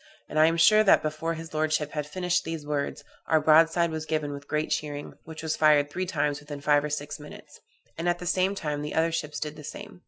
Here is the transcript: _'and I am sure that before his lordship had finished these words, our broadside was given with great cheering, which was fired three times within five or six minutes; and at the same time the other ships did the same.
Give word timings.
_'and 0.27 0.39
I 0.39 0.47
am 0.47 0.57
sure 0.57 0.83
that 0.83 1.03
before 1.03 1.35
his 1.35 1.53
lordship 1.53 1.91
had 1.91 2.07
finished 2.07 2.43
these 2.43 2.65
words, 2.65 3.03
our 3.27 3.39
broadside 3.39 3.91
was 3.91 4.07
given 4.07 4.31
with 4.31 4.47
great 4.47 4.71
cheering, 4.71 5.13
which 5.25 5.43
was 5.43 5.55
fired 5.55 5.91
three 5.91 6.07
times 6.07 6.39
within 6.39 6.59
five 6.59 6.83
or 6.83 6.89
six 6.89 7.19
minutes; 7.19 7.59
and 7.99 8.09
at 8.09 8.17
the 8.17 8.25
same 8.25 8.55
time 8.55 8.81
the 8.81 8.95
other 8.95 9.11
ships 9.11 9.39
did 9.39 9.57
the 9.57 9.63
same. 9.63 9.99